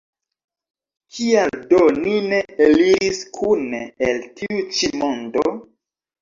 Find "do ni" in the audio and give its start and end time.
1.73-2.13